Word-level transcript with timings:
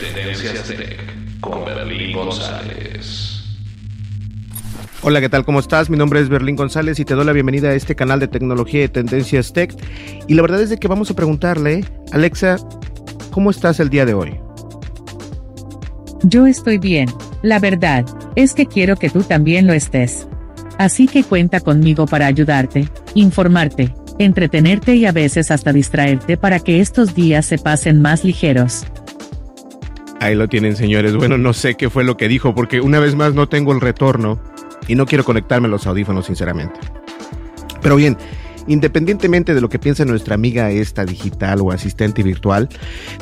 Tendencias 0.00 0.64
Tech 0.68 1.40
con 1.40 1.66
Berlín 1.66 2.16
González. 2.16 3.42
Hola, 5.02 5.20
¿qué 5.20 5.28
tal? 5.28 5.44
¿Cómo 5.44 5.60
estás? 5.60 5.90
Mi 5.90 5.98
nombre 5.98 6.20
es 6.20 6.30
Berlín 6.30 6.56
González 6.56 6.98
y 6.98 7.04
te 7.04 7.14
doy 7.14 7.26
la 7.26 7.32
bienvenida 7.32 7.68
a 7.68 7.74
este 7.74 7.94
canal 7.94 8.18
de 8.18 8.28
tecnología 8.28 8.80
de 8.80 8.88
Tendencias 8.88 9.52
Tech. 9.52 9.74
Y 10.28 10.34
la 10.34 10.40
verdad 10.40 10.62
es 10.62 10.70
de 10.70 10.78
que 10.78 10.88
vamos 10.88 11.10
a 11.10 11.14
preguntarle, 11.14 11.84
Alexa, 12.10 12.56
¿cómo 13.32 13.50
estás 13.50 13.80
el 13.80 13.90
día 13.90 14.06
de 14.06 14.14
hoy? 14.14 14.40
Yo 16.22 16.46
estoy 16.46 16.78
bien, 16.78 17.10
la 17.42 17.58
verdad, 17.58 18.06
es 18.34 18.54
que 18.54 18.64
quiero 18.64 18.96
que 18.96 19.10
tú 19.10 19.22
también 19.22 19.66
lo 19.66 19.74
estés. 19.74 20.26
Así 20.78 21.06
que 21.06 21.22
cuenta 21.22 21.60
conmigo 21.60 22.06
para 22.06 22.26
ayudarte, 22.26 22.88
informarte, 23.14 23.94
entretenerte 24.18 24.94
y 24.94 25.04
a 25.04 25.12
veces 25.12 25.50
hasta 25.50 25.70
distraerte 25.70 26.38
para 26.38 26.60
que 26.60 26.80
estos 26.80 27.14
días 27.14 27.44
se 27.44 27.58
pasen 27.58 28.00
más 28.00 28.24
ligeros. 28.24 28.86
Ahí 30.22 30.36
lo 30.36 30.48
tienen, 30.48 30.76
señores. 30.76 31.16
Bueno, 31.16 31.36
no 31.36 31.52
sé 31.52 31.74
qué 31.74 31.90
fue 31.90 32.04
lo 32.04 32.16
que 32.16 32.28
dijo, 32.28 32.54
porque 32.54 32.80
una 32.80 33.00
vez 33.00 33.16
más 33.16 33.34
no 33.34 33.48
tengo 33.48 33.72
el 33.72 33.80
retorno 33.80 34.38
y 34.86 34.94
no 34.94 35.04
quiero 35.04 35.24
conectarme 35.24 35.66
a 35.66 35.70
los 35.72 35.84
audífonos, 35.88 36.26
sinceramente. 36.26 36.78
Pero 37.80 37.96
bien, 37.96 38.16
independientemente 38.68 39.52
de 39.52 39.60
lo 39.60 39.68
que 39.68 39.80
piense 39.80 40.04
nuestra 40.04 40.36
amiga 40.36 40.70
esta 40.70 41.04
digital 41.04 41.60
o 41.60 41.72
asistente 41.72 42.22
virtual, 42.22 42.68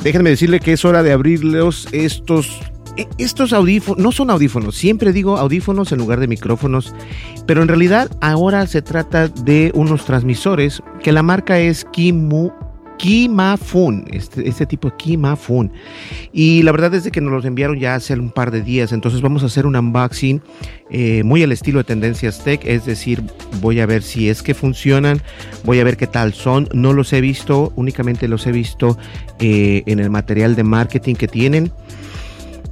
déjenme 0.03 0.29
decirle 0.29 0.59
que 0.59 0.73
es 0.73 0.85
hora 0.85 1.01
de 1.01 1.11
abrirlos 1.11 1.87
estos 1.91 2.61
e, 2.97 3.07
estos 3.17 3.51
audífonos, 3.51 4.03
no 4.03 4.11
son 4.11 4.29
audífonos, 4.29 4.75
siempre 4.75 5.11
digo 5.11 5.37
audífonos 5.37 5.91
en 5.91 5.97
lugar 5.97 6.19
de 6.19 6.27
micrófonos, 6.27 6.93
pero 7.47 7.63
en 7.63 7.67
realidad 7.67 8.11
ahora 8.21 8.67
se 8.67 8.83
trata 8.83 9.27
de 9.27 9.71
unos 9.73 10.05
transmisores 10.05 10.83
que 11.01 11.11
la 11.11 11.23
marca 11.23 11.57
es 11.57 11.83
Kimu 11.83 12.51
Kimafun, 12.97 14.05
este, 14.11 14.47
este 14.47 14.65
tipo 14.65 14.89
de 14.89 14.95
Kimafun. 14.97 15.71
Y 16.31 16.63
la 16.63 16.71
verdad 16.71 16.93
es 16.93 17.09
que 17.11 17.21
nos 17.21 17.31
los 17.31 17.45
enviaron 17.45 17.79
ya 17.79 17.95
hace 17.95 18.13
un 18.13 18.31
par 18.31 18.51
de 18.51 18.61
días, 18.61 18.91
entonces 18.91 19.21
vamos 19.21 19.43
a 19.43 19.47
hacer 19.47 19.65
un 19.65 19.75
unboxing 19.75 20.41
eh, 20.89 21.23
muy 21.23 21.41
al 21.43 21.51
estilo 21.51 21.79
de 21.79 21.85
Tendencias 21.85 22.43
Tech, 22.43 22.61
es 22.65 22.85
decir, 22.85 23.23
voy 23.61 23.79
a 23.79 23.85
ver 23.85 24.03
si 24.03 24.29
es 24.29 24.43
que 24.43 24.53
funcionan, 24.53 25.21
voy 25.63 25.79
a 25.79 25.83
ver 25.83 25.97
qué 25.97 26.07
tal 26.07 26.33
son, 26.33 26.67
no 26.73 26.93
los 26.93 27.13
he 27.13 27.21
visto, 27.21 27.71
únicamente 27.75 28.27
los 28.27 28.45
he 28.45 28.51
visto 28.51 28.97
eh, 29.39 29.83
en 29.85 29.99
el 29.99 30.09
material 30.09 30.55
de 30.55 30.63
marketing 30.63 31.15
que 31.15 31.27
tienen. 31.27 31.71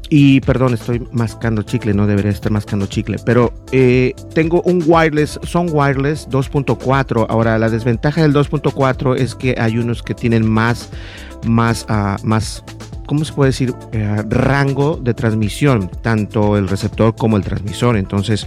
Y 0.09 0.41
perdón, 0.41 0.73
estoy 0.73 1.07
mascando 1.11 1.61
chicle, 1.61 1.93
no 1.93 2.07
debería 2.07 2.31
estar 2.31 2.51
mascando 2.51 2.87
chicle, 2.87 3.17
pero 3.23 3.53
eh, 3.71 4.15
tengo 4.33 4.63
un 4.63 4.83
wireless, 4.85 5.39
son 5.43 5.69
wireless 5.71 6.27
2.4. 6.29 7.27
Ahora, 7.29 7.59
la 7.59 7.69
desventaja 7.69 8.23
del 8.23 8.33
2.4 8.33 9.15
es 9.17 9.35
que 9.35 9.55
hay 9.59 9.77
unos 9.77 10.01
que 10.01 10.15
tienen 10.15 10.49
más, 10.49 10.89
más, 11.45 11.85
uh, 11.89 12.25
más 12.25 12.63
¿cómo 13.09 13.25
se 13.25 13.33
puede 13.33 13.49
decir? 13.49 13.73
Eh, 13.91 14.23
rango 14.29 14.99
de 15.01 15.15
transmisión, 15.15 15.89
tanto 16.03 16.57
el 16.57 16.67
receptor 16.67 17.15
como 17.15 17.37
el 17.37 17.43
transmisor. 17.43 17.97
Entonces, 17.97 18.45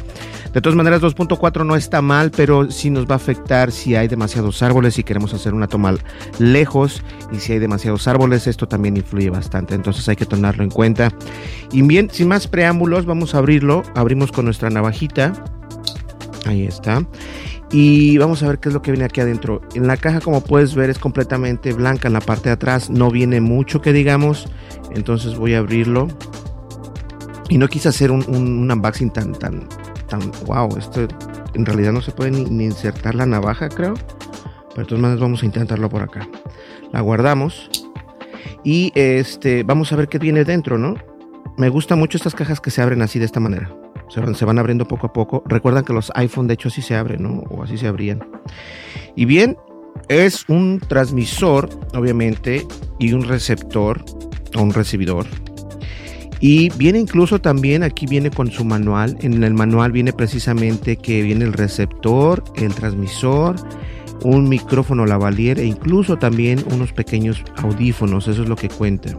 de 0.54 0.60
todas 0.60 0.76
maneras, 0.76 1.00
2.4 1.00 1.66
no 1.66 1.74
está 1.74 2.00
mal, 2.00 2.30
pero 2.30 2.70
sí 2.70 2.88
nos 2.88 3.06
va 3.06 3.14
a 3.14 3.16
afectar 3.16 3.72
si 3.72 3.96
hay 3.96 4.06
demasiados 4.06 4.62
árboles 4.62 5.00
y 5.00 5.02
queremos 5.02 5.34
hacer 5.34 5.52
una 5.52 5.66
toma 5.66 5.96
lejos. 6.38 7.02
Y 7.32 7.40
si 7.40 7.54
hay 7.54 7.58
demasiados 7.58 8.06
árboles, 8.06 8.46
esto 8.46 8.68
también 8.68 8.96
influye 8.96 9.30
bastante. 9.30 9.74
Entonces 9.74 10.08
hay 10.08 10.14
que 10.14 10.26
tomarlo 10.26 10.62
en 10.62 10.70
cuenta. 10.70 11.12
Y 11.72 11.82
bien, 11.82 12.08
sin 12.08 12.28
más 12.28 12.46
preámbulos, 12.46 13.04
vamos 13.04 13.34
a 13.34 13.38
abrirlo. 13.38 13.82
Abrimos 13.96 14.30
con 14.30 14.44
nuestra 14.44 14.70
navajita. 14.70 15.32
Ahí 16.46 16.62
está. 16.66 17.04
Y 17.72 18.18
vamos 18.18 18.42
a 18.42 18.48
ver 18.48 18.58
qué 18.58 18.68
es 18.68 18.74
lo 18.74 18.82
que 18.82 18.90
viene 18.90 19.06
aquí 19.06 19.22
adentro. 19.22 19.62
En 19.74 19.86
la 19.86 19.96
caja, 19.96 20.20
como 20.20 20.42
puedes 20.42 20.74
ver, 20.74 20.90
es 20.90 20.98
completamente 20.98 21.72
blanca 21.72 22.06
en 22.06 22.12
la 22.12 22.20
parte 22.20 22.50
de 22.50 22.52
atrás. 22.52 22.90
No 22.90 23.10
viene 23.10 23.40
mucho 23.40 23.80
que 23.80 23.94
digamos. 23.94 24.46
Entonces 24.94 25.36
voy 25.36 25.54
a 25.54 25.58
abrirlo. 25.58 26.08
Y 27.48 27.56
no 27.56 27.68
quise 27.68 27.88
hacer 27.88 28.10
un, 28.10 28.22
unboxing 28.28 29.10
tan, 29.10 29.32
tan, 29.32 29.66
tan. 30.06 30.20
Wow, 30.44 30.76
esto 30.76 31.08
en 31.54 31.64
realidad 31.64 31.92
no 31.92 32.02
se 32.02 32.12
puede 32.12 32.30
ni, 32.30 32.64
insertar 32.64 33.14
la 33.14 33.24
navaja, 33.24 33.70
creo. 33.70 33.94
Pero 34.74 34.82
de 34.82 34.84
todas 34.84 35.00
maneras, 35.00 35.20
vamos 35.22 35.42
a 35.42 35.46
intentarlo 35.46 35.88
por 35.88 36.02
acá. 36.02 36.28
La 36.92 37.00
guardamos. 37.00 37.70
Y 38.64 38.92
este, 38.94 39.62
vamos 39.62 39.92
a 39.92 39.96
ver 39.96 40.08
qué 40.08 40.18
viene 40.18 40.44
dentro, 40.44 40.76
¿no? 40.76 40.96
Me 41.56 41.70
gustan 41.70 41.98
mucho 41.98 42.18
estas 42.18 42.34
cajas 42.34 42.60
que 42.60 42.70
se 42.70 42.82
abren 42.82 43.00
así 43.00 43.18
de 43.18 43.24
esta 43.24 43.40
manera 43.40 43.81
se 44.12 44.44
van, 44.44 44.58
abriendo 44.58 44.86
poco 44.86 45.06
a 45.06 45.12
poco. 45.12 45.42
Recuerdan 45.46 45.84
que 45.84 45.92
los 45.92 46.12
iPhone 46.14 46.46
de 46.46 46.54
hecho 46.54 46.68
así 46.68 46.82
se 46.82 46.94
abren, 46.94 47.22
¿no? 47.22 47.40
O 47.50 47.62
así 47.62 47.78
se 47.78 47.86
abrían. 47.86 48.24
Y 49.16 49.24
bien, 49.24 49.56
es 50.08 50.44
un 50.48 50.80
transmisor, 50.86 51.68
obviamente, 51.94 52.66
y 52.98 53.12
un 53.12 53.24
receptor 53.24 54.04
o 54.56 54.62
un 54.62 54.72
recibidor. 54.72 55.26
Y 56.40 56.70
viene 56.70 56.98
incluso 56.98 57.40
también, 57.40 57.84
aquí 57.84 58.06
viene 58.06 58.30
con 58.30 58.50
su 58.50 58.64
manual. 58.64 59.16
En 59.20 59.44
el 59.44 59.54
manual 59.54 59.92
viene 59.92 60.12
precisamente 60.12 60.96
que 60.96 61.22
viene 61.22 61.44
el 61.44 61.52
receptor, 61.52 62.42
el 62.56 62.74
transmisor, 62.74 63.54
un 64.24 64.48
micrófono 64.48 65.06
lavalier 65.06 65.58
e 65.58 65.64
incluso 65.64 66.18
también 66.18 66.64
unos 66.72 66.92
pequeños 66.92 67.44
audífonos. 67.56 68.26
Eso 68.26 68.42
es 68.42 68.48
lo 68.48 68.56
que 68.56 68.68
cuenta. 68.68 69.16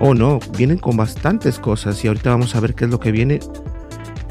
Oh 0.00 0.14
no, 0.14 0.40
vienen 0.58 0.78
con 0.78 0.96
bastantes 0.96 1.58
cosas 1.58 2.04
y 2.04 2.08
ahorita 2.08 2.30
vamos 2.30 2.54
a 2.54 2.60
ver 2.60 2.74
qué 2.74 2.84
es 2.84 2.90
lo 2.90 3.00
que 3.00 3.12
viene. 3.12 3.38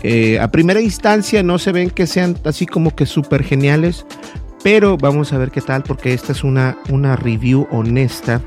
Eh, 0.04 0.40
a 0.40 0.52
primera 0.52 0.82
instancia 0.82 1.42
no 1.44 1.58
se 1.58 1.72
ven 1.72 1.90
que 1.90 2.06
sean 2.08 2.38
así 2.44 2.66
como 2.66 2.96
que 2.96 3.06
súper 3.06 3.44
geniales, 3.44 4.06
pero 4.64 4.98
vamos 4.98 5.34
a 5.34 5.38
ver 5.38 5.52
qué 5.52 5.62
tal 5.62 5.84
porque 5.84 6.14
esta 6.14 6.32
es 6.32 6.44
una, 6.44 6.78
una 6.90 7.16
review 7.16 7.68
honesta. 7.72 8.42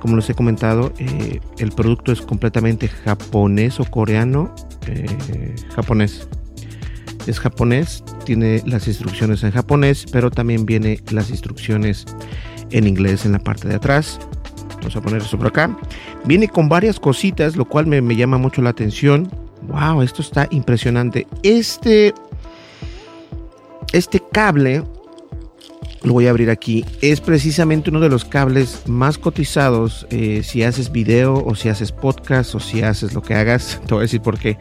Como 0.00 0.16
les 0.16 0.28
he 0.28 0.34
comentado, 0.34 0.92
eh, 0.98 1.40
el 1.58 1.70
producto 1.70 2.10
es 2.10 2.20
completamente 2.20 2.88
japonés 2.88 3.78
o 3.78 3.84
coreano. 3.84 4.54
Eh, 4.86 5.06
japonés. 5.74 6.28
Es 7.28 7.38
japonés, 7.38 8.02
tiene 8.24 8.62
las 8.66 8.88
instrucciones 8.88 9.44
en 9.44 9.52
japonés, 9.52 10.06
pero 10.10 10.32
también 10.32 10.66
viene 10.66 11.00
las 11.12 11.30
instrucciones 11.30 12.04
en 12.72 12.88
inglés 12.88 13.24
en 13.24 13.32
la 13.32 13.38
parte 13.38 13.68
de 13.68 13.76
atrás. 13.76 14.18
Vamos 14.78 14.96
a 14.96 15.00
poner 15.00 15.22
eso 15.22 15.38
por 15.38 15.46
acá. 15.46 15.78
Viene 16.24 16.48
con 16.48 16.68
varias 16.68 16.98
cositas, 16.98 17.54
lo 17.54 17.64
cual 17.66 17.86
me, 17.86 18.02
me 18.02 18.16
llama 18.16 18.38
mucho 18.38 18.60
la 18.62 18.70
atención. 18.70 19.28
Wow, 19.68 20.02
esto 20.02 20.22
está 20.22 20.48
impresionante. 20.50 21.26
Este, 21.42 22.12
este 23.92 24.22
cable, 24.32 24.82
lo 26.02 26.12
voy 26.12 26.26
a 26.26 26.30
abrir 26.30 26.50
aquí, 26.50 26.84
es 27.00 27.20
precisamente 27.20 27.90
uno 27.90 28.00
de 28.00 28.08
los 28.08 28.24
cables 28.24 28.82
más 28.86 29.18
cotizados 29.18 30.06
eh, 30.10 30.42
si 30.42 30.62
haces 30.62 30.90
video 30.90 31.44
o 31.44 31.54
si 31.54 31.68
haces 31.68 31.92
podcast 31.92 32.54
o 32.54 32.60
si 32.60 32.82
haces 32.82 33.14
lo 33.14 33.22
que 33.22 33.34
hagas. 33.34 33.80
Te 33.86 33.94
voy 33.94 34.00
a 34.00 34.02
decir 34.02 34.20
por 34.20 34.38
qué. 34.38 34.56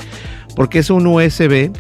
Porque 0.56 0.80
es 0.80 0.90
un 0.90 1.08
USB 1.08 1.72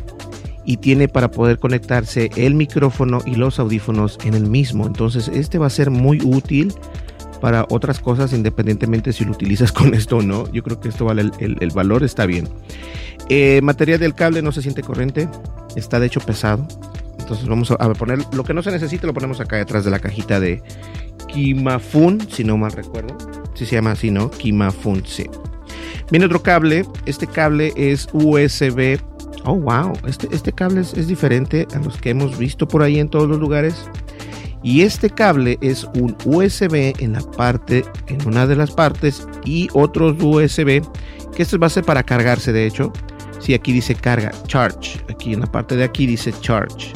y 0.65 0.77
tiene 0.77 1.07
para 1.07 1.31
poder 1.31 1.59
conectarse 1.59 2.29
el 2.35 2.53
micrófono 2.55 3.19
y 3.25 3.35
los 3.35 3.59
audífonos 3.59 4.17
en 4.23 4.33
el 4.33 4.47
mismo. 4.47 4.87
Entonces 4.87 5.27
este 5.27 5.57
va 5.57 5.67
a 5.67 5.71
ser 5.71 5.91
muy 5.91 6.19
útil 6.23 6.73
para 7.41 7.65
otras 7.69 7.99
cosas 7.99 8.31
independientemente 8.31 9.11
si 9.11 9.25
lo 9.25 9.31
utilizas 9.31 9.71
con 9.73 9.93
esto 9.93 10.17
o 10.17 10.21
no. 10.21 10.49
Yo 10.53 10.63
creo 10.63 10.79
que 10.79 10.87
esto 10.87 11.03
vale 11.03 11.29
el, 11.39 11.71
valor, 11.71 12.03
está 12.03 12.25
bien. 12.25 12.47
Eh, 13.27 13.59
material 13.61 13.99
del 13.99 14.13
cable 14.13 14.41
no 14.41 14.51
se 14.51 14.61
siente 14.61 14.83
corriente, 14.83 15.27
está 15.75 15.99
de 15.99 16.07
hecho 16.07 16.21
pesado. 16.21 16.65
Entonces 17.19 17.47
vamos 17.47 17.71
a, 17.71 17.77
poner 17.93 18.19
lo 18.33 18.43
que 18.43 18.53
no 18.53 18.63
se 18.63 18.71
necesita, 18.71 19.07
lo 19.07 19.13
ponemos 19.13 19.39
acá 19.39 19.57
detrás 19.57 19.85
de 19.85 19.91
la 19.91 19.99
cajita 19.99 20.39
de 20.39 20.61
Kimafun, 21.27 22.19
si 22.29 22.43
no 22.43 22.57
mal 22.57 22.71
recuerdo. 22.71 23.17
Si 23.53 23.65
se 23.65 23.75
llama 23.75 23.91
así, 23.91 24.11
¿no? 24.11 24.31
Kimafun, 24.31 25.05
sí. 25.05 25.27
Viene 26.09 26.25
otro 26.25 26.43
cable. 26.43 26.85
Este 27.05 27.25
cable 27.25 27.71
es 27.75 28.09
USB. 28.11 28.99
Oh, 29.45 29.55
wow. 29.55 29.93
Este, 30.05 30.27
este 30.31 30.51
cable 30.51 30.81
es, 30.81 31.07
diferente 31.07 31.67
a 31.73 31.79
los 31.79 31.97
que 31.97 32.11
hemos 32.11 32.37
visto 32.37 32.67
por 32.67 32.83
ahí 32.83 32.99
en 32.99 33.09
todos 33.09 33.29
los 33.29 33.39
lugares. 33.39 33.89
Y 34.63 34.81
este 34.81 35.09
cable 35.09 35.57
es 35.61 35.85
un 35.95 36.15
USB 36.25 36.93
en 36.97 37.17
una 38.25 38.47
de 38.47 38.55
las 38.55 38.71
partes, 38.71 39.27
y 39.43 39.67
otros 39.73 40.15
USB, 40.21 40.81
que 41.35 41.43
este 41.43 41.57
va 41.57 41.67
a 41.67 41.71
ser 41.71 41.83
para 41.83 42.03
cargarse, 42.03 42.51
de 42.51 42.65
hecho. 42.65 42.91
Si 43.39 43.55
aquí 43.55 43.71
dice 43.71 43.95
carga, 43.95 44.31
charge. 44.45 44.99
Aquí 45.09 45.33
en 45.33 45.39
la 45.39 45.47
parte 45.47 45.75
de 45.75 45.83
aquí 45.83 46.05
dice 46.05 46.31
charge 46.41 46.93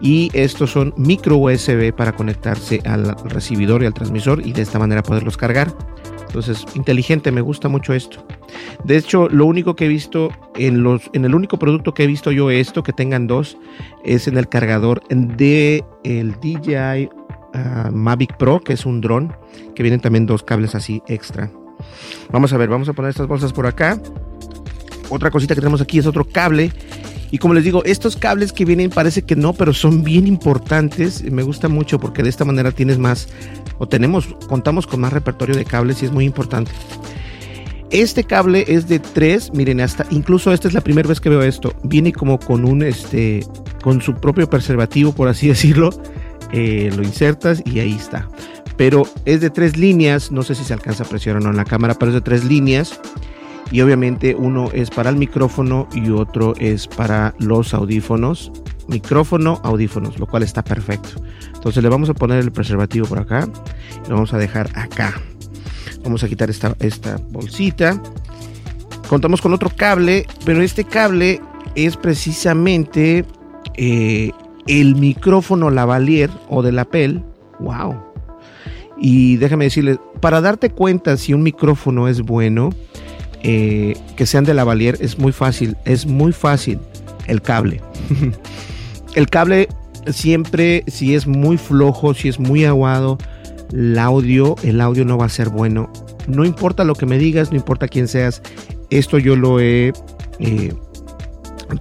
y 0.00 0.30
estos 0.34 0.70
son 0.70 0.92
micro 0.96 1.36
USB 1.38 1.92
para 1.94 2.12
conectarse 2.12 2.80
al 2.84 3.16
recibidor 3.24 3.82
y 3.82 3.86
al 3.86 3.94
transmisor 3.94 4.46
y 4.46 4.52
de 4.52 4.62
esta 4.62 4.78
manera 4.78 5.02
poderlos 5.02 5.36
cargar. 5.36 5.72
Entonces, 6.26 6.64
inteligente, 6.74 7.30
me 7.32 7.40
gusta 7.40 7.68
mucho 7.68 7.92
esto. 7.92 8.26
De 8.84 8.96
hecho, 8.96 9.28
lo 9.28 9.46
único 9.46 9.76
que 9.76 9.86
he 9.86 9.88
visto 9.88 10.30
en 10.56 10.82
los 10.82 11.02
en 11.12 11.24
el 11.24 11.34
único 11.34 11.58
producto 11.58 11.94
que 11.94 12.04
he 12.04 12.06
visto 12.06 12.32
yo 12.32 12.50
esto 12.50 12.82
que 12.82 12.92
tengan 12.92 13.26
dos 13.26 13.56
es 14.04 14.28
en 14.28 14.36
el 14.36 14.48
cargador 14.48 15.02
de 15.08 15.84
el 16.04 16.32
DJI 16.40 17.08
ah, 17.54 17.90
Mavic 17.92 18.36
Pro, 18.36 18.60
que 18.60 18.74
es 18.74 18.86
un 18.86 19.00
dron, 19.00 19.36
que 19.74 19.82
vienen 19.82 20.00
también 20.00 20.26
dos 20.26 20.42
cables 20.42 20.74
así 20.74 21.02
extra. 21.08 21.50
Vamos 22.30 22.52
a 22.52 22.56
ver, 22.56 22.68
vamos 22.68 22.88
a 22.88 22.92
poner 22.92 23.10
estas 23.10 23.26
bolsas 23.26 23.52
por 23.52 23.66
acá. 23.66 24.00
Otra 25.08 25.30
cosita 25.30 25.54
que 25.54 25.60
tenemos 25.60 25.80
aquí 25.80 25.98
es 25.98 26.06
otro 26.06 26.24
cable 26.24 26.72
y 27.30 27.38
como 27.38 27.54
les 27.54 27.64
digo, 27.64 27.84
estos 27.84 28.16
cables 28.16 28.52
que 28.52 28.64
vienen 28.64 28.90
parece 28.90 29.22
que 29.22 29.36
no, 29.36 29.52
pero 29.52 29.72
son 29.72 30.04
bien 30.04 30.26
importantes. 30.26 31.22
Me 31.30 31.42
gusta 31.42 31.68
mucho 31.68 31.98
porque 31.98 32.22
de 32.22 32.28
esta 32.28 32.44
manera 32.44 32.70
tienes 32.70 32.98
más, 32.98 33.28
o 33.78 33.88
tenemos, 33.88 34.26
contamos 34.48 34.86
con 34.86 35.00
más 35.00 35.12
repertorio 35.12 35.56
de 35.56 35.64
cables 35.64 36.02
y 36.02 36.06
es 36.06 36.12
muy 36.12 36.24
importante. 36.24 36.70
Este 37.90 38.24
cable 38.24 38.64
es 38.68 38.88
de 38.88 38.98
3, 38.98 39.52
miren, 39.54 39.80
hasta 39.80 40.06
incluso 40.10 40.52
esta 40.52 40.68
es 40.68 40.74
la 40.74 40.80
primera 40.80 41.08
vez 41.08 41.20
que 41.20 41.28
veo 41.28 41.42
esto. 41.42 41.74
Viene 41.84 42.12
como 42.12 42.38
con 42.38 42.64
un, 42.64 42.82
este, 42.82 43.44
con 43.82 44.00
su 44.02 44.14
propio 44.14 44.48
preservativo, 44.48 45.12
por 45.12 45.28
así 45.28 45.48
decirlo. 45.48 45.90
Eh, 46.52 46.92
lo 46.96 47.02
insertas 47.02 47.62
y 47.64 47.80
ahí 47.80 47.94
está. 47.94 48.28
Pero 48.76 49.04
es 49.24 49.40
de 49.40 49.50
tres 49.50 49.76
líneas, 49.76 50.30
no 50.30 50.42
sé 50.42 50.54
si 50.54 50.62
se 50.62 50.74
alcanza 50.74 51.02
a 51.02 51.06
apreciar 51.06 51.36
o 51.36 51.40
no 51.40 51.50
en 51.50 51.56
la 51.56 51.64
cámara, 51.64 51.94
pero 51.94 52.10
es 52.10 52.14
de 52.14 52.20
tres 52.20 52.44
líneas 52.44 53.00
y 53.70 53.80
obviamente 53.80 54.34
uno 54.34 54.70
es 54.72 54.90
para 54.90 55.10
el 55.10 55.16
micrófono 55.16 55.88
y 55.92 56.10
otro 56.10 56.54
es 56.58 56.86
para 56.86 57.34
los 57.38 57.74
audífonos. 57.74 58.52
Micrófono, 58.88 59.60
audífonos, 59.64 60.18
lo 60.18 60.26
cual 60.26 60.44
está 60.44 60.62
perfecto. 60.62 61.20
Entonces 61.54 61.82
le 61.82 61.88
vamos 61.88 62.08
a 62.08 62.14
poner 62.14 62.38
el 62.38 62.52
preservativo 62.52 63.06
por 63.06 63.18
acá 63.18 63.48
lo 64.08 64.14
vamos 64.14 64.32
a 64.32 64.38
dejar 64.38 64.70
acá. 64.74 65.20
Vamos 66.04 66.22
a 66.22 66.28
quitar 66.28 66.50
esta, 66.50 66.76
esta 66.80 67.18
bolsita. 67.30 68.00
Contamos 69.08 69.40
con 69.40 69.52
otro 69.52 69.70
cable, 69.74 70.26
pero 70.44 70.62
este 70.62 70.84
cable 70.84 71.40
es 71.74 71.96
precisamente 71.96 73.24
eh, 73.74 74.30
el 74.66 74.96
micrófono 74.96 75.70
lavalier 75.70 76.30
o 76.48 76.62
de 76.62 76.72
lapel. 76.72 77.22
¡Wow! 77.58 77.96
Y 78.98 79.36
déjame 79.36 79.64
decirles, 79.64 79.98
para 80.20 80.40
darte 80.40 80.70
cuenta 80.70 81.16
si 81.16 81.34
un 81.34 81.42
micrófono 81.42 82.08
es 82.08 82.22
bueno, 82.22 82.70
eh, 83.48 83.96
que 84.16 84.26
sean 84.26 84.42
de 84.42 84.54
lavalier 84.54 84.98
es 85.00 85.20
muy 85.20 85.30
fácil, 85.30 85.76
es 85.84 86.04
muy 86.04 86.32
fácil 86.32 86.80
el 87.28 87.40
cable. 87.40 87.80
el 89.14 89.28
cable 89.28 89.68
siempre, 90.10 90.82
si 90.88 91.14
es 91.14 91.28
muy 91.28 91.56
flojo, 91.56 92.12
si 92.12 92.28
es 92.28 92.40
muy 92.40 92.64
aguado, 92.64 93.18
el 93.72 93.96
audio, 94.00 94.56
el 94.64 94.80
audio 94.80 95.04
no 95.04 95.16
va 95.16 95.26
a 95.26 95.28
ser 95.28 95.48
bueno. 95.48 95.88
No 96.26 96.44
importa 96.44 96.82
lo 96.82 96.96
que 96.96 97.06
me 97.06 97.18
digas, 97.18 97.52
no 97.52 97.56
importa 97.56 97.86
quién 97.86 98.08
seas, 98.08 98.42
esto 98.90 99.16
yo 99.16 99.36
lo 99.36 99.60
he, 99.60 99.92
eh, 100.40 100.74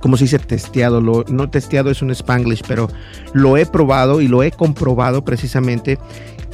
como 0.01 0.17
se 0.17 0.25
dice, 0.25 0.37
testeado. 0.37 1.01
Lo, 1.01 1.25
no 1.29 1.49
testeado 1.49 1.89
es 1.89 2.03
un 2.03 2.11
spanglish, 2.11 2.61
pero 2.67 2.89
lo 3.33 3.57
he 3.57 3.65
probado 3.65 4.21
y 4.21 4.27
lo 4.27 4.43
he 4.43 4.51
comprobado 4.51 5.25
precisamente 5.25 5.97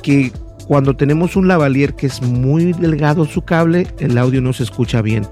que 0.01 0.31
cuando 0.71 0.95
tenemos 0.95 1.35
un 1.35 1.50
lavalier 1.50 1.95
que 1.95 2.07
es 2.07 2.21
muy 2.21 2.71
delgado 2.71 3.25
su 3.25 3.41
cable, 3.41 3.88
el 4.00 4.18
audio 4.18 4.39
no 4.39 4.53
se 4.53 4.63
escucha 4.63 5.01
bien. 5.01 5.27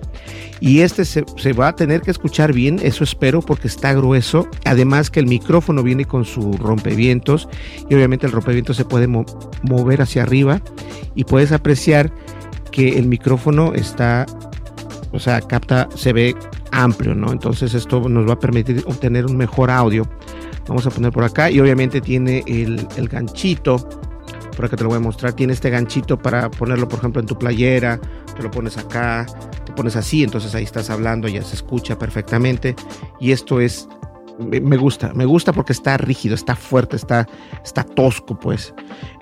Y 0.60 0.82
este 0.82 1.06
se, 1.06 1.24
va 1.54 1.70
a 1.70 1.76
tener 1.78 2.02
que 2.02 2.12
escuchar 2.12 2.52
bien, 2.52 2.78
eso 2.84 3.06
espero, 3.06 3.42
porque 3.42 3.70
está 3.70 3.94
grueso. 3.94 4.50
Además 4.66 5.10
que 5.10 5.22
el 5.22 5.28
micrófono 5.28 5.82
viene 5.82 6.04
con 6.04 6.26
su 6.26 6.52
rompevientos 6.58 7.48
y 7.90 7.96
obviamente 7.96 8.26
el 8.26 8.34
rompevientos 8.34 8.76
se 8.76 8.84
puede 8.84 9.08
mover 9.08 10.02
hacia 10.02 10.24
arriba 10.24 10.62
y 11.16 11.24
puedes 11.24 11.54
apreciar 11.54 12.12
que 12.70 13.00
el 13.00 13.06
micrófono 13.06 13.74
está, 13.74 14.26
o 15.14 15.20
sea, 15.20 15.40
capta, 15.40 15.88
se 15.96 16.12
ve 16.12 16.36
amplio, 16.74 17.16
¿no? 17.16 17.32
Entonces 17.32 17.74
esto 17.76 18.10
nos 18.10 18.28
va 18.28 18.34
a 18.34 18.40
permitir 18.42 18.84
obtener 18.88 19.26
un 19.26 19.38
mejor 19.38 19.72
audio. 19.72 20.06
Vamos 20.68 20.86
a 20.86 20.90
poner 20.90 21.14
por 21.14 21.24
acá 21.24 21.50
y 21.50 21.62
obviamente 21.62 22.02
tiene 22.02 22.44
el, 22.46 22.86
el 22.98 23.08
ganchito 23.08 24.09
por 24.60 24.66
acá 24.66 24.76
te 24.76 24.84
lo 24.84 24.90
voy 24.90 24.98
a 24.98 25.00
mostrar. 25.00 25.32
Tiene 25.32 25.54
este 25.54 25.70
ganchito 25.70 26.18
para 26.18 26.52
ponerlo, 26.52 26.86
por 26.90 27.00
ejemplo, 27.00 27.22
en 27.22 27.28
tu 27.28 27.40
playera. 27.40 27.98
Te 28.36 28.44
lo 28.44 28.52
pones 28.52 28.78
acá, 28.78 29.26
te 29.66 29.72
pones 29.72 29.96
así, 29.96 30.22
entonces 30.22 30.54
ahí 30.54 30.66
estás 30.66 30.90
hablando, 30.90 31.30
ya 31.30 31.42
se 31.44 31.56
escucha 31.56 31.98
perfectamente. 31.98 32.76
Y 33.22 33.32
esto 33.32 33.62
es, 33.62 33.88
me 34.38 34.76
gusta, 34.76 35.14
me 35.14 35.24
gusta 35.24 35.54
porque 35.54 35.72
está 35.72 35.96
rígido, 35.96 36.36
está 36.36 36.58
fuerte, 36.58 36.98
está, 36.98 37.26
está 37.64 37.86
tosco, 37.86 38.38
pues. 38.38 38.74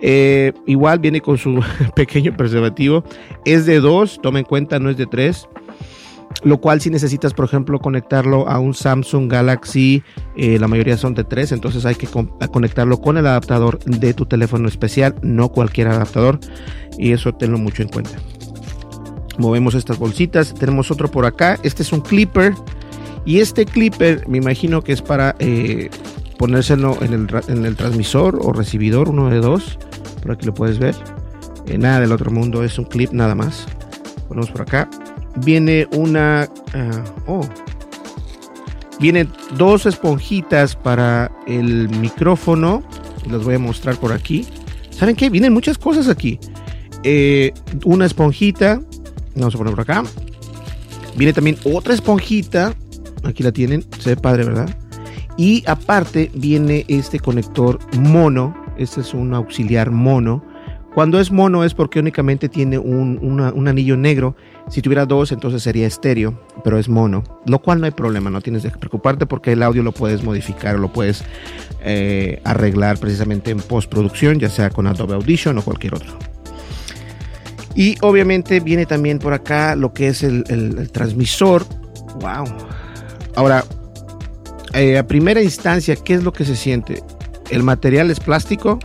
Eh, 0.02 0.54
igual 0.66 0.98
viene 0.98 1.22
con 1.22 1.38
su 1.38 1.64
pequeño 1.96 2.36
preservativo. 2.36 3.04
Es 3.46 3.68
de 3.68 3.80
dos, 3.80 4.20
toma 4.24 4.40
en 4.40 4.46
cuenta, 4.46 4.80
no 4.80 4.90
es 4.90 4.98
de 4.98 5.06
tres 5.06 5.48
lo 6.44 6.60
cual 6.60 6.82
si 6.82 6.90
necesitas, 6.90 7.34
por 7.34 7.46
ejemplo, 7.46 7.80
conectarlo 7.80 8.48
a 8.48 8.60
un 8.60 8.74
Samsung 8.74 9.32
Galaxy, 9.32 10.04
eh, 10.36 10.60
la 10.60 10.68
mayoría 10.68 10.98
son 10.98 11.14
de 11.14 11.24
3, 11.24 11.54
entonces 11.54 11.86
hay 11.86 11.96
que 11.96 12.08
conectarlo 12.52 13.02
con 13.02 13.18
el 13.18 13.28
adaptador 13.28 13.80
de 13.80 14.14
tu 14.14 14.26
teléfono 14.26 14.68
especial, 14.68 15.16
no 15.22 15.50
cualquier 15.50 15.88
adaptador, 15.88 16.40
y 16.98 17.12
eso 17.12 17.34
tenlo 17.34 17.58
mucho 17.58 17.82
en 17.82 17.90
cuenta. 17.90 18.18
Movemos 19.38 19.76
estas 19.76 20.00
bolsitas, 20.00 20.54
tenemos 20.54 20.92
otro 20.92 21.10
por 21.10 21.26
acá, 21.26 21.60
este 21.64 21.84
es 21.84 21.92
un 21.92 22.02
clipper, 22.02 22.54
y 23.26 23.40
este 23.40 23.66
clipper 23.66 24.28
me 24.28 24.38
imagino 24.38 24.84
que 24.84 24.94
es 24.94 25.02
para 25.02 25.36
eh, 25.40 25.90
ponérselo 26.38 26.98
en 27.02 27.14
el, 27.14 27.28
en 27.48 27.66
el, 27.66 27.76
transmisor 27.76 28.40
o 28.42 28.54
recibidor, 28.54 29.10
uno 29.10 29.30
de 29.30 29.40
dos, 29.40 29.78
por 30.22 30.32
aquí 30.32 30.46
lo 30.46 30.54
puedes 30.54 30.80
ver, 30.80 30.96
eh, 31.66 31.78
nada 31.78 32.00
del 32.00 32.12
otro 32.12 32.32
mundo, 32.32 32.64
es 32.64 32.78
un 32.80 32.86
clip 32.86 33.12
nada 33.12 33.36
más, 33.36 33.66
ponemos 34.28 34.50
por 34.50 34.62
acá 34.62 34.90
viene 35.44 35.88
una... 35.94 36.50
Ah, 36.74 37.04
oh, 37.26 37.42
viene 39.00 39.28
dos 39.58 39.86
esponjitas 39.86 40.76
para 40.76 41.32
el 41.46 41.90
micrófono. 41.90 42.84
Las 43.30 43.44
voy 43.44 43.56
a 43.56 43.60
mostrar 43.60 43.98
por 43.98 44.12
aquí. 44.12 44.46
¿Saben 44.90 45.16
qué? 45.16 45.30
Vienen 45.30 45.54
muchas 45.54 45.78
cosas 45.78 46.08
aquí. 46.08 46.40
Eh, 47.04 47.54
una 47.86 48.06
esponjita. 48.06 48.82
Vamos 49.36 49.56
a 49.56 49.58
poner 49.58 49.74
por 49.74 49.82
acá. 49.82 50.04
Viene 51.16 51.34
también 51.34 51.58
otra 51.64 51.94
esponjita. 51.94 52.74
Aquí 53.24 53.44
la 53.44 53.52
tienen. 53.52 53.86
Se 54.00 54.12
ve 54.12 54.18
padre, 54.18 54.46
¿verdad? 54.46 54.76
Y 55.38 55.64
aparte 55.68 56.32
viene 56.34 56.86
este 56.88 57.20
conector 57.20 57.80
mono. 58.00 58.56
Este 58.78 59.02
es 59.02 59.14
un 59.14 59.34
auxiliar 59.34 59.92
mono. 59.92 60.44
Cuando 60.94 61.20
es 61.20 61.32
mono 61.32 61.64
es 61.64 61.76
porque 61.76 62.00
únicamente 62.00 62.50
tiene 62.50 62.80
un, 62.80 63.20
un 63.22 63.68
anillo 63.68 63.98
negro 63.98 64.36
si 64.70 64.82
tuviera 64.82 65.06
dos, 65.06 65.32
entonces 65.32 65.64
sería 65.64 65.88
estéreo, 65.88 66.40
pero 66.64 66.78
es 66.78 66.90
mono, 66.90 67.24
lo 67.46 67.60
cual 67.60 67.80
no 67.80 67.86
hay 67.86 67.92
problema, 67.92 68.30
no 68.30 68.42
tienes 68.42 68.64
que 68.64 68.70
preocuparte 68.72 69.26
porque 69.26 69.54
el 69.54 69.64
audio 69.64 69.82
lo 69.82 69.94
puedes 69.94 70.24
modificar 70.24 70.76
o 70.76 70.80
lo 70.80 70.92
puedes 70.92 71.24
eh, 71.84 72.42
arreglar 72.44 72.98
precisamente 72.98 73.52
en 73.52 73.60
postproducción, 73.60 74.40
ya 74.40 74.50
sea 74.50 74.70
con 74.70 74.88
Adobe 74.88 75.16
Audition 75.16 75.58
o 75.58 75.62
cualquier 75.62 75.96
otro. 75.96 76.18
Y 77.76 77.96
obviamente 78.02 78.60
viene 78.60 78.86
también 78.86 79.20
por 79.20 79.34
acá 79.34 79.76
lo 79.76 79.94
que 79.94 80.08
es 80.08 80.24
el, 80.24 80.90
transmisor. 80.92 81.64
Wow. 82.20 82.46
Ahora, 83.36 83.64
eh, 84.74 84.98
a 84.98 85.06
primera 85.06 85.44
instancia, 85.44 85.96
¿qué 85.96 86.16
es 86.16 86.24
lo 86.24 86.34
que 86.34 86.44
se 86.44 86.56
siente? 86.56 87.04
El 87.52 87.62
material 87.62 88.10
es 88.10 88.20
plástico. 88.20 88.80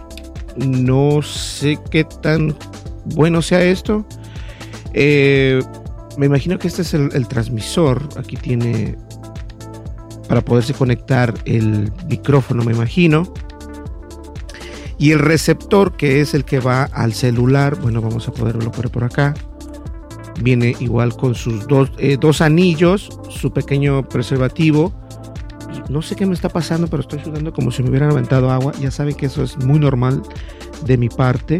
No 0.56 1.22
sé 1.22 1.78
qué 1.90 2.04
tan 2.04 2.54
bueno 3.06 3.40
sea 3.40 3.62
esto. 3.64 4.04
Eh, 4.94 5.60
me 6.16 6.26
imagino 6.26 6.58
que 6.58 6.68
este 6.68 6.82
es 6.82 6.94
el, 6.94 7.28
transmisor. 7.28 8.08
Aquí 8.16 8.36
tiene 8.36 8.96
para 10.28 10.40
poderse 10.40 10.74
conectar 10.74 11.34
el 11.44 11.92
micrófono, 12.08 12.64
me 12.64 12.72
imagino. 12.72 13.32
Y 14.98 15.12
el 15.12 15.18
receptor, 15.18 15.96
que 15.96 16.20
es 16.20 16.34
el 16.34 16.44
que 16.44 16.60
va 16.60 16.84
al 16.84 17.12
celular, 17.12 17.76
bueno, 17.80 18.00
vamos 18.00 18.28
a 18.28 18.32
poderlo 18.32 18.70
poner 18.70 18.90
por 18.90 19.04
acá. 19.04 19.34
Viene 20.40 20.76
igual 20.80 21.16
con 21.16 21.34
sus 21.34 21.66
dos, 21.66 21.90
eh, 21.98 22.16
dos 22.20 22.40
anillos, 22.40 23.08
su 23.28 23.52
pequeño 23.52 24.08
preservativo. 24.08 24.92
No 25.88 26.02
sé 26.02 26.14
qué 26.14 26.24
me 26.24 26.34
está 26.34 26.48
pasando, 26.48 26.86
pero 26.86 27.02
estoy 27.02 27.20
sudando 27.20 27.52
como 27.52 27.70
si 27.70 27.82
me 27.82 27.90
hubieran 27.90 28.10
aventado 28.10 28.50
agua. 28.50 28.72
Ya 28.80 28.90
saben 28.90 29.14
que 29.14 29.26
eso 29.26 29.42
es 29.42 29.56
muy 29.64 29.78
normal 29.78 30.22
de 30.84 30.96
mi 30.96 31.08
parte. 31.08 31.58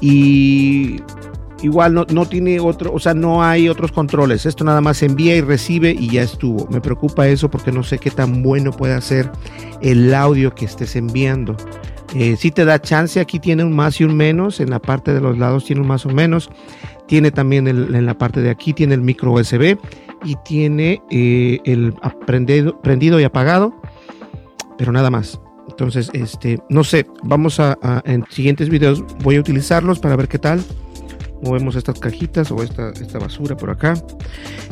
Y 0.00 1.00
igual 1.62 1.94
no, 1.94 2.06
no, 2.12 2.26
tiene 2.26 2.60
otro, 2.60 2.92
o 2.92 2.98
sea, 2.98 3.14
no 3.14 3.42
hay 3.42 3.68
otros 3.68 3.92
controles. 3.92 4.46
Esto 4.46 4.64
nada 4.64 4.80
más 4.80 5.02
envía 5.02 5.36
y 5.36 5.40
recibe 5.40 5.94
y 5.98 6.08
ya 6.10 6.22
estuvo. 6.22 6.68
Me 6.70 6.80
preocupa 6.80 7.28
eso 7.28 7.50
porque 7.50 7.72
no 7.72 7.82
sé 7.82 7.98
qué 7.98 8.10
tan 8.10 8.42
bueno 8.42 8.72
puede 8.72 9.00
ser 9.00 9.30
el 9.80 10.12
audio 10.14 10.54
que 10.54 10.64
estés 10.64 10.96
enviando. 10.96 11.56
Eh, 12.14 12.36
si 12.36 12.50
te 12.50 12.64
da 12.64 12.80
chance, 12.80 13.20
aquí 13.20 13.38
tiene 13.38 13.64
un 13.64 13.72
más 13.72 14.00
y 14.00 14.04
un 14.04 14.16
menos. 14.16 14.60
En 14.60 14.70
la 14.70 14.80
parte 14.80 15.14
de 15.14 15.20
los 15.20 15.38
lados 15.38 15.64
tiene 15.64 15.82
un 15.82 15.88
más 15.88 16.06
o 16.06 16.10
menos. 16.10 16.50
Tiene 17.06 17.30
también 17.30 17.66
en 17.66 18.06
la 18.06 18.16
parte 18.16 18.40
de 18.40 18.50
aquí, 18.50 18.72
tiene 18.72 18.94
el 18.94 19.00
micro 19.00 19.32
USB 19.32 19.76
y 20.24 20.36
tiene 20.44 21.02
eh, 21.10 21.58
el 21.64 21.94
prendido, 22.26 22.80
prendido 22.80 23.18
y 23.20 23.24
apagado, 23.24 23.74
pero 24.78 24.92
nada 24.92 25.10
más. 25.10 25.40
Entonces, 25.68 26.10
este, 26.12 26.60
no 26.68 26.84
sé, 26.84 27.06
vamos 27.22 27.60
a, 27.60 27.78
en 28.04 28.24
siguientes 28.30 28.68
videos 28.68 29.04
voy 29.22 29.36
a 29.36 29.40
utilizarlos 29.40 29.98
para 29.98 30.16
ver 30.16 30.28
qué 30.28 30.38
tal. 30.38 30.62
Movemos 31.42 31.76
estas 31.76 31.98
cajitas 31.98 32.50
o 32.50 32.62
esta, 32.62 32.90
esta 32.90 33.18
basura 33.18 33.56
por 33.56 33.70
acá. 33.70 33.94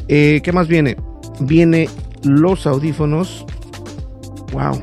Eh, 0.09 0.41
¿Qué 0.43 0.53
más 0.53 0.69
viene? 0.69 0.97
Viene 1.41 1.89
los 2.23 2.67
audífonos. 2.67 3.47
Wow. 4.53 4.83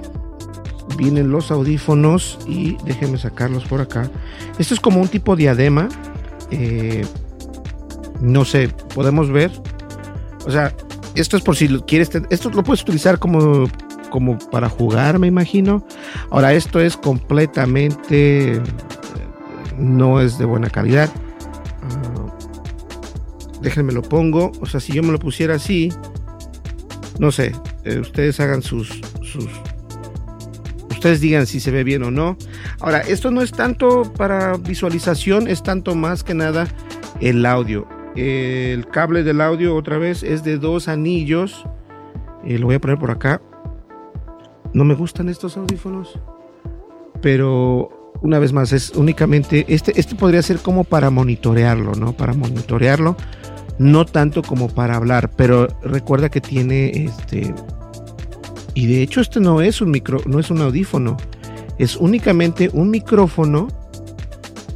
Vienen 0.98 1.30
los 1.30 1.52
audífonos 1.52 2.40
y 2.48 2.78
déjenme 2.86 3.18
sacarlos 3.18 3.66
por 3.66 3.82
acá. 3.82 4.10
Esto 4.58 4.74
es 4.74 4.80
como 4.80 5.02
un 5.02 5.08
tipo 5.08 5.36
diadema. 5.36 5.90
Eh, 6.52 7.06
no 8.22 8.46
sé, 8.46 8.70
podemos 8.94 9.30
ver. 9.30 9.52
O 10.46 10.52
sea, 10.52 10.74
esto 11.16 11.38
es 11.38 11.44
por 11.44 11.56
si 11.56 11.68
quieres. 11.82 12.10
Esto 12.30 12.50
lo 12.50 12.64
puedes 12.64 12.84
utilizar 12.84 13.20
como, 13.20 13.68
como 14.10 14.38
para 14.38 14.70
jugar, 14.70 15.20
me 15.20 15.28
imagino. 15.28 15.86
Ahora, 16.30 16.54
esto 16.54 16.80
es 16.80 16.98
completamente. 16.98 18.62
No 19.78 20.22
es 20.22 20.38
de 20.38 20.46
buena 20.46 20.70
calidad. 20.70 21.10
Déjenme 23.66 23.92
lo 23.92 24.02
pongo. 24.02 24.54
O 24.62 24.66
sea, 24.66 24.80
si 24.80 24.94
yo 24.94 25.04
me 25.04 25.12
lo 25.12 25.20
pusiera 25.20 25.56
así. 25.56 25.92
No 27.20 27.32
sé. 27.32 27.52
Eh, 27.84 28.00
ustedes 28.00 28.40
hagan 28.40 28.62
sus, 28.62 29.02
sus. 29.22 29.50
Ustedes 30.92 31.20
digan 31.20 31.46
si 31.46 31.60
se 31.60 31.72
ve 31.72 31.84
bien 31.84 32.04
o 32.04 32.12
no. 32.12 32.38
Ahora, 32.80 33.02
esto 33.02 33.32
no 33.32 33.42
es 33.42 33.52
tanto 33.52 34.14
para 34.14 34.56
visualización, 34.58 35.48
es 35.48 35.64
tanto 35.64 35.96
más 35.96 36.24
que 36.24 36.34
nada 36.34 36.68
el 37.20 37.46
audio 37.46 37.88
el 38.16 38.88
cable 38.88 39.24
del 39.24 39.42
audio 39.42 39.76
otra 39.76 39.98
vez 39.98 40.24
es 40.24 40.44
de 40.44 40.58
dos 40.58 40.88
anillos. 40.88 41.66
Eh, 42.46 42.58
lo 42.58 42.68
voy 42.68 42.76
a 42.76 42.80
poner 42.80 42.98
por 42.98 43.12
acá. 43.12 43.42
No 44.74 44.86
me 44.86 44.96
gustan 44.96 45.30
estos 45.30 45.58
audífonos. 45.58 46.20
Pero 47.22 48.14
una 48.22 48.40
vez 48.40 48.54
más, 48.54 48.72
es 48.72 48.92
únicamente. 48.92 49.66
Este, 49.68 50.00
este 50.00 50.16
podría 50.16 50.42
ser 50.42 50.60
como 50.60 50.84
para 50.84 51.10
monitorearlo, 51.10 51.94
¿no? 51.94 52.14
Para 52.14 52.34
monitorearlo. 52.34 53.16
No 53.78 54.06
tanto 54.06 54.42
como 54.42 54.68
para 54.68 54.96
hablar. 54.96 55.32
Pero 55.36 55.68
recuerda 55.84 56.30
que 56.30 56.42
tiene 56.42 56.90
este. 57.06 57.54
Y 58.74 58.88
de 58.88 59.02
hecho, 59.02 59.22
este 59.22 59.40
no 59.40 59.62
es 59.62 59.82
un 59.82 59.92
micro, 59.92 60.20
no 60.26 60.40
es 60.40 60.52
un 60.52 60.62
audífono. 60.62 61.18
Es 61.78 61.96
únicamente 61.96 62.70
un 62.74 62.90
micrófono 62.90 63.68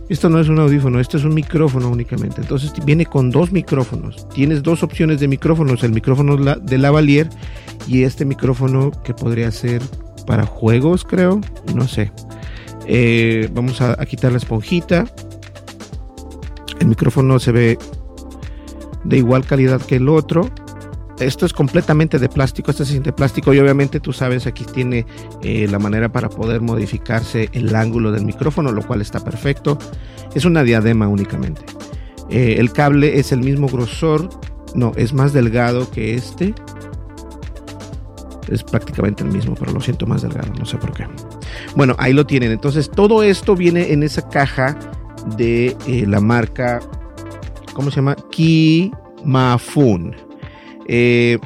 esto 0.09 0.27
no 0.27 0.39
es 0.39 0.49
un 0.49 0.57
audífono, 0.57 0.99
esto 0.99 1.17
es 1.17 1.23
un 1.23 1.35
micrófono 1.35 1.87
únicamente. 1.87 2.41
Entonces 2.41 2.73
viene 2.83 3.05
con 3.05 3.29
dos 3.29 3.51
micrófonos. 3.51 4.27
Tienes 4.29 4.63
dos 4.63 4.81
opciones 4.81 5.19
de 5.19 5.27
micrófonos, 5.27 5.83
el 5.83 5.91
micrófono 5.91 6.35
de 6.35 6.77
lavalier 6.79 7.29
y 7.87 8.01
este 8.01 8.25
micrófono 8.25 8.89
que 9.03 9.13
podría 9.13 9.51
ser 9.51 9.83
para 10.25 10.47
juegos, 10.47 11.05
creo. 11.05 11.39
No 11.75 11.87
sé. 11.87 12.11
Eh, 12.87 13.49
vamos 13.53 13.81
a, 13.81 14.01
a 14.01 14.05
quitar 14.07 14.31
la 14.31 14.39
esponjita. 14.39 15.05
El 16.79 16.87
micrófono 16.87 17.37
se 17.37 17.51
ve 17.51 17.77
de 19.09 19.17
igual 19.17 19.45
calidad 19.45 19.81
que 19.81 19.97
el 19.97 20.07
otro 20.07 20.49
esto 21.19 21.45
es 21.45 21.51
completamente 21.51 22.17
de 22.17 22.29
plástico, 22.29 22.71
este 22.71 22.85
se 22.85 22.91
siente 22.91 23.11
plástico 23.11 23.53
y 23.53 23.59
obviamente 23.59 23.99
tú 23.99 24.13
sabes 24.13 24.47
aquí 24.47 24.63
tiene 24.63 25.05
eh, 25.41 25.67
la 25.69 25.77
manera 25.77 26.09
para 26.09 26.29
poder 26.29 26.61
modificarse 26.61 27.49
el 27.51 27.75
ángulo 27.75 28.11
del 28.11 28.23
micrófono, 28.23 28.71
lo 28.71 28.81
cual 28.83 29.01
está 29.01 29.19
perfecto. 29.19 29.77
Es 30.33 30.45
una 30.45 30.63
diadema 30.63 31.09
únicamente. 31.09 31.61
Eh, 32.29 32.55
el 32.57 32.71
cable 32.71 33.19
es 33.19 33.33
el 33.33 33.41
mismo 33.41 33.67
grosor, 33.67 34.29
no, 34.75 34.93
es 34.95 35.11
más 35.13 35.33
delgado 35.33 35.91
que 35.91 36.13
este. 36.13 36.53
Es 38.47 38.63
prácticamente 38.63 39.23
el 39.23 39.31
mismo, 39.31 39.55
pero 39.55 39.73
lo 39.73 39.81
siento 39.81 40.07
más 40.07 40.21
delgado, 40.21 40.53
no 40.57 40.65
sé 40.65 40.77
por 40.77 40.93
qué. 40.93 41.05
Bueno, 41.75 41.95
ahí 41.99 42.13
lo 42.13 42.25
tienen. 42.25 42.51
Entonces 42.51 42.89
todo 42.89 43.23
esto 43.23 43.55
viene 43.55 43.91
en 43.91 44.03
esa 44.03 44.27
caja 44.29 44.79
de 45.35 45.75
eh, 45.85 46.05
la 46.07 46.21
marca, 46.21 46.79
¿cómo 47.73 47.91
se 47.91 47.97
llama? 47.97 48.15
Kimafun. 48.31 50.15
Eh, 50.87 51.37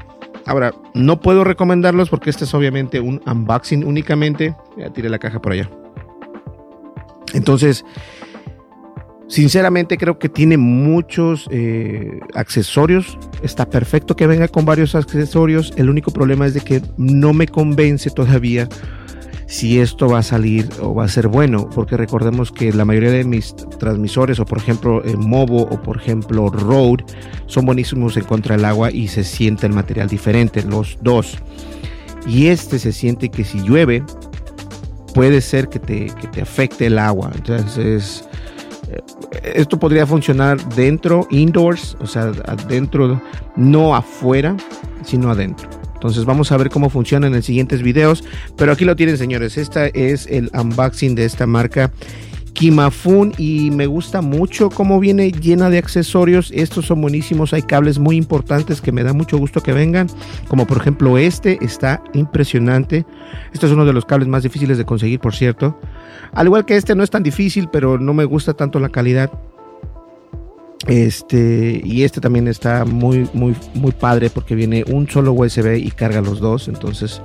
ahora, 0.46 0.74
no 0.94 1.20
puedo 1.20 1.44
recomendarlos 1.44 2.10
porque 2.10 2.30
este 2.30 2.46
es 2.46 2.54
obviamente 2.54 3.00
un 3.00 3.22
unboxing 3.26 3.86
únicamente. 3.86 4.56
Ya 4.78 4.92
tiré 4.92 5.10
la 5.10 5.20
caja 5.20 5.42
por 5.42 5.52
allá. 5.52 5.70
Entonces, 7.34 7.84
sinceramente 9.28 9.98
creo 9.98 10.20
que 10.20 10.30
tiene 10.30 10.58
muchos 10.58 11.48
eh, 11.52 12.20
accesorios. 12.36 13.18
Está 13.42 13.70
perfecto 13.70 14.16
que 14.16 14.28
venga 14.28 14.48
con 14.48 14.66
varios 14.66 14.96
accesorios. 14.96 15.74
El 15.76 15.90
único 15.90 16.12
problema 16.12 16.46
es 16.46 16.54
de 16.54 16.62
que 16.62 16.82
no 16.98 17.34
me 17.34 17.48
convence 17.48 18.10
todavía 18.12 18.70
si 19.48 19.80
esto 19.80 20.08
va 20.08 20.20
a 20.20 20.24
salir 20.24 20.70
o 20.82 20.94
va 20.94 21.06
a 21.06 21.08
ser 21.08 21.28
bueno, 21.28 21.70
porque 21.70 21.98
recordemos 21.98 22.52
que 22.52 22.72
la 22.72 22.86
mayoría 22.86 23.12
de 23.12 23.24
mis 23.24 23.56
transmisores, 23.80 24.40
o 24.40 24.46
por 24.46 24.58
ejemplo 24.58 25.04
el 25.04 25.18
Movo 25.18 25.64
o 25.64 25.82
por 25.82 25.98
ejemplo 25.98 26.50
Rode, 26.50 27.04
son 27.48 27.66
buenísimos 27.66 28.18
en 28.18 28.24
contra 28.24 28.56
del 28.56 28.66
agua 28.66 28.92
y 28.92 29.08
se 29.08 29.24
siente 29.24 29.68
el 29.68 29.74
material 29.74 30.08
diferente, 30.08 30.64
los 30.64 30.98
dos. 31.02 31.38
Y 32.26 32.48
este 32.48 32.80
se 32.80 32.92
siente 32.92 33.30
que 33.30 33.44
si 33.44 33.60
llueve, 33.62 34.04
puede 35.14 35.42
ser 35.42 35.70
que 35.70 35.80
te, 35.80 36.06
que 36.20 36.28
te 36.28 36.42
afecte 36.42 36.88
el 36.88 36.98
agua. 36.98 37.32
Entonces, 37.36 38.28
eh, 38.90 39.02
esto 39.56 39.78
podría 39.78 40.06
funcionar 40.06 40.58
dentro, 40.70 41.28
indoors, 41.30 41.98
o 42.00 42.08
sea, 42.08 42.32
adentro, 42.46 43.22
no 43.56 43.96
afuera, 43.96 44.56
sino 45.04 45.30
adentro. 45.30 45.73
Entonces 46.04 46.26
vamos 46.26 46.52
a 46.52 46.58
ver 46.58 46.70
cómo 46.70 46.90
funciona 46.90 47.28
en 47.28 47.42
siguientes 47.42 47.82
videos. 47.82 48.26
Pero 48.58 48.74
aquí 48.74 48.84
lo 48.84 48.98
tienen, 48.98 49.18
señores. 49.18 49.58
Esta 49.58 49.88
es 49.88 50.28
el 50.28 50.52
unboxing 50.54 51.16
de 51.16 51.24
esta 51.24 51.48
marca. 51.48 51.94
Kimafun 52.52 53.34
y 53.38 53.72
me 53.72 53.88
gusta 53.88 54.22
mucho 54.22 54.70
cómo 54.70 55.00
viene 55.00 55.32
llena 55.32 55.70
de 55.70 55.78
accesorios. 55.78 56.52
Estos 56.54 56.88
son 56.88 57.00
buenísimos. 57.00 57.54
Hay 57.54 57.62
cables 57.62 58.00
muy 58.00 58.18
importantes 58.18 58.82
que 58.82 58.92
me 58.92 59.02
da 59.02 59.14
mucho 59.14 59.38
gusto 59.38 59.62
que 59.62 59.72
vengan. 59.72 60.08
Como 60.50 60.68
por 60.68 60.76
ejemplo 60.76 61.18
este 61.18 61.58
está 61.62 62.04
impresionante. 62.14 63.06
Este 63.54 63.66
es 63.66 63.72
uno 63.72 63.86
de 63.86 63.94
los 63.94 64.04
cables 64.04 64.28
más 64.28 64.44
difíciles 64.44 64.78
de 64.78 64.84
conseguir, 64.84 65.22
por 65.22 65.34
cierto. 65.34 65.80
Al 66.34 66.48
igual 66.48 66.66
que 66.66 66.76
este 66.76 66.96
no 66.96 67.04
es 67.04 67.12
tan 67.12 67.24
difícil, 67.24 67.70
pero 67.72 67.98
no 67.98 68.14
me 68.14 68.26
gusta 68.26 68.54
tanto 68.54 68.78
la 68.82 68.90
calidad. 68.90 69.32
Este, 70.88 71.82
y 71.84 72.04
este 72.04 72.20
también 72.20 72.48
está 72.48 72.86
muy, 72.86 73.30
muy, 73.34 73.56
muy 73.74 73.92
padre 73.92 74.30
porque 74.30 74.56
viene 74.56 74.84
un 74.88 75.10
solo 75.10 75.32
USB 75.32 75.78
y 75.78 75.92
carga 75.92 76.22
los 76.22 76.40
dos. 76.40 76.68
Entonces, 76.68 77.22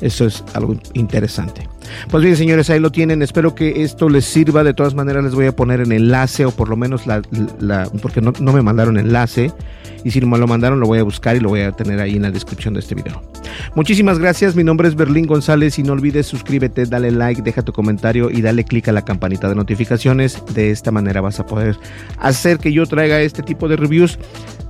eso 0.00 0.26
es 0.26 0.44
algo 0.54 0.76
interesante. 0.94 1.68
Pues 2.10 2.22
bien, 2.22 2.36
señores, 2.36 2.70
ahí 2.70 2.80
lo 2.80 2.90
tienen. 2.90 3.22
Espero 3.22 3.54
que 3.54 3.82
esto 3.82 4.08
les 4.08 4.24
sirva. 4.24 4.64
De 4.64 4.74
todas 4.74 4.94
maneras, 4.94 5.24
les 5.24 5.34
voy 5.34 5.46
a 5.46 5.54
poner 5.54 5.80
en 5.80 5.92
enlace 5.92 6.44
o 6.44 6.50
por 6.50 6.68
lo 6.68 6.76
menos 6.76 7.06
la, 7.06 7.22
porque 8.02 8.20
no, 8.20 8.32
me 8.52 8.62
mandaron 8.62 8.98
enlace. 8.98 9.52
Y 10.04 10.12
si 10.12 10.20
me 10.20 10.38
lo 10.38 10.46
mandaron, 10.46 10.78
lo 10.78 10.86
voy 10.86 11.00
a 11.00 11.02
buscar 11.02 11.36
y 11.36 11.40
lo 11.40 11.48
voy 11.48 11.62
a 11.62 11.72
tener 11.72 12.00
ahí 12.00 12.16
en 12.16 12.22
la 12.22 12.30
descripción 12.30 12.74
de 12.74 12.80
este 12.80 12.94
video. 12.94 13.22
Muchísimas 13.74 14.18
gracias. 14.18 14.54
Mi 14.54 14.62
nombre 14.62 14.86
es 14.88 14.94
Berlín 14.94 15.26
González 15.26 15.78
y 15.78 15.82
no 15.82 15.94
olvides 15.94 16.26
suscríbete, 16.26 16.86
dale 16.86 17.10
like, 17.10 17.42
deja 17.42 17.62
tu 17.62 17.72
comentario 17.72 18.30
y 18.30 18.40
dale 18.40 18.64
click 18.64 18.88
a 18.88 18.92
la 18.92 19.04
campanita 19.04 19.48
de 19.48 19.54
notificaciones. 19.54 20.42
De 20.54 20.70
esta 20.70 20.92
manera 20.92 21.20
vas 21.20 21.40
a 21.40 21.46
poder 21.46 21.76
hacer 22.18 22.58
que 22.58 22.72
yo 22.72 22.86
traiga 22.86 23.20
este 23.20 23.42
tipo 23.42 23.68
de 23.68 23.76
reviews. 23.76 24.18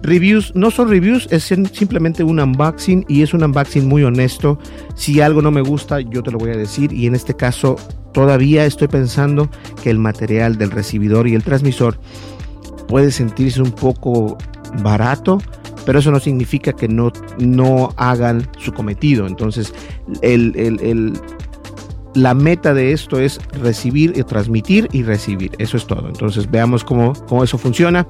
Reviews 0.02 0.52
no 0.54 0.70
son 0.70 0.88
reviews, 0.88 1.26
es 1.30 1.44
simplemente 1.44 2.22
un 2.22 2.38
unboxing 2.38 3.04
y 3.08 3.22
es 3.22 3.34
un 3.34 3.42
unboxing 3.42 3.88
muy 3.88 4.04
honesto. 4.04 4.58
Si 4.94 5.20
algo 5.20 5.42
no 5.42 5.50
me 5.50 5.62
gusta, 5.62 6.00
yo 6.00 6.22
te 6.22 6.30
lo 6.30 6.38
voy 6.38 6.50
a 6.50 6.56
decir 6.56 6.92
y 6.92 7.05
en 7.06 7.14
este 7.14 7.34
caso 7.34 7.76
todavía 8.12 8.64
estoy 8.64 8.88
pensando 8.88 9.50
que 9.82 9.90
el 9.90 9.98
material 9.98 10.56
del 10.56 10.70
recibidor 10.70 11.28
y 11.28 11.34
el 11.34 11.42
transmisor 11.42 11.98
puede 12.88 13.10
sentirse 13.10 13.60
un 13.60 13.72
poco 13.72 14.38
barato, 14.82 15.38
pero 15.84 15.98
eso 15.98 16.10
no 16.10 16.20
significa 16.20 16.72
que 16.72 16.88
no, 16.88 17.12
no 17.38 17.92
hagan 17.96 18.48
su 18.58 18.72
cometido. 18.72 19.26
Entonces, 19.26 19.74
el, 20.22 20.54
el, 20.56 20.80
el 20.80 21.20
la 22.16 22.32
meta 22.34 22.72
de 22.72 22.92
esto 22.92 23.20
es 23.20 23.38
recibir, 23.62 24.14
y 24.16 24.22
transmitir 24.22 24.88
y 24.90 25.02
recibir. 25.02 25.52
Eso 25.58 25.76
es 25.76 25.86
todo. 25.86 26.08
Entonces 26.08 26.50
veamos 26.50 26.82
cómo, 26.82 27.12
cómo 27.28 27.44
eso 27.44 27.58
funciona. 27.58 28.06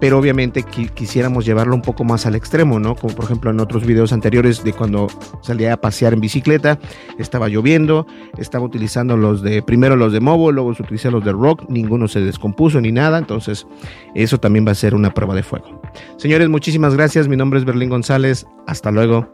Pero 0.00 0.18
obviamente 0.18 0.64
quisiéramos 0.94 1.44
llevarlo 1.44 1.74
un 1.74 1.82
poco 1.82 2.02
más 2.02 2.24
al 2.24 2.34
extremo, 2.34 2.80
¿no? 2.80 2.94
Como 2.94 3.14
por 3.14 3.26
ejemplo 3.26 3.50
en 3.50 3.60
otros 3.60 3.84
videos 3.84 4.14
anteriores 4.14 4.64
de 4.64 4.72
cuando 4.72 5.08
salía 5.42 5.74
a 5.74 5.76
pasear 5.76 6.14
en 6.14 6.20
bicicleta, 6.20 6.78
estaba 7.18 7.48
lloviendo, 7.48 8.06
estaba 8.38 8.64
utilizando 8.64 9.18
los 9.18 9.42
de, 9.42 9.62
primero 9.62 9.94
los 9.96 10.14
de 10.14 10.20
Movo, 10.20 10.52
luego 10.52 10.70
utilicé 10.70 11.10
los 11.10 11.22
de 11.22 11.32
Rock, 11.32 11.68
ninguno 11.68 12.08
se 12.08 12.20
descompuso 12.20 12.80
ni 12.80 12.92
nada. 12.92 13.18
Entonces 13.18 13.66
eso 14.14 14.40
también 14.40 14.66
va 14.66 14.72
a 14.72 14.74
ser 14.74 14.94
una 14.94 15.12
prueba 15.12 15.34
de 15.34 15.42
fuego. 15.42 15.82
Señores, 16.16 16.48
muchísimas 16.48 16.94
gracias. 16.94 17.28
Mi 17.28 17.36
nombre 17.36 17.58
es 17.58 17.66
Berlín 17.66 17.90
González. 17.90 18.46
Hasta 18.66 18.90
luego. 18.90 19.30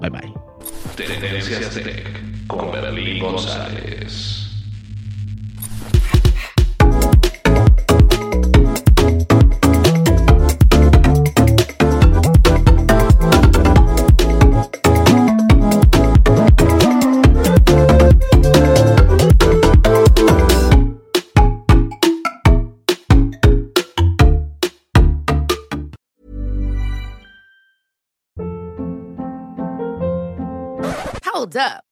Bye 0.00 0.10
bye. 0.10 0.34
Con 2.52 2.70
Berlín 2.70 3.18
González. 3.18 4.38
Hold 31.24 31.56
up. 31.56 31.91